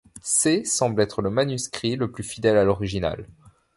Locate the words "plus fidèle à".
2.11-2.63